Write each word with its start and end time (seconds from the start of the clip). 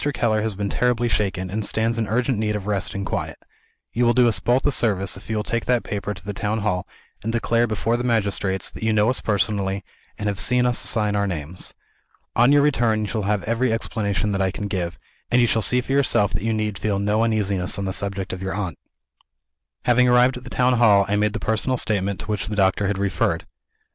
Keller 0.15 0.41
has 0.41 0.55
been 0.55 0.69
terribly 0.69 1.07
shaken, 1.07 1.51
and 1.51 1.63
stands 1.63 1.99
in 1.99 2.07
urgent 2.07 2.39
need 2.39 2.55
of 2.55 2.65
rest 2.65 2.95
and 2.95 3.05
quiet. 3.05 3.37
You 3.93 4.03
will 4.03 4.15
do 4.15 4.27
us 4.27 4.39
both 4.39 4.65
a 4.65 4.71
service 4.71 5.15
if 5.15 5.29
you 5.29 5.35
will 5.35 5.43
take 5.43 5.65
that 5.65 5.83
paper 5.83 6.11
to 6.15 6.25
the 6.25 6.33
town 6.33 6.61
hall, 6.61 6.87
and 7.21 7.31
declare 7.31 7.67
before 7.67 7.97
the 7.97 8.03
magistrates 8.03 8.71
that 8.71 8.81
you 8.81 8.93
know 8.93 9.11
us 9.11 9.21
personally, 9.21 9.83
and 10.17 10.25
have 10.25 10.39
seen 10.39 10.65
us 10.65 10.79
sign 10.79 11.15
our 11.15 11.27
names. 11.27 11.75
On 12.35 12.51
your 12.51 12.63
return, 12.63 13.01
you 13.01 13.05
shall 13.05 13.21
have 13.29 13.43
every 13.43 13.71
explanation 13.71 14.31
that 14.31 14.41
I 14.41 14.49
can 14.49 14.67
give; 14.67 14.97
and 15.29 15.39
you 15.39 15.45
shall 15.45 15.61
see 15.61 15.81
for 15.81 15.91
yourself 15.91 16.33
that 16.33 16.41
you 16.41 16.51
need 16.51 16.79
feel 16.79 16.97
no 16.97 17.21
uneasiness 17.23 17.77
on 17.77 17.85
the 17.85 17.93
subject 17.93 18.33
of 18.33 18.41
your 18.41 18.55
aunt." 18.55 18.79
Having 19.85 20.07
arrived 20.07 20.35
at 20.37 20.43
the 20.43 20.49
town 20.49 20.79
hall, 20.79 21.05
I 21.07 21.15
made 21.15 21.33
the 21.33 21.39
personal 21.39 21.77
statement 21.77 22.21
to 22.21 22.25
which 22.25 22.47
the 22.47 22.55
doctor 22.55 22.87
had 22.87 22.97
referred. 22.97 23.45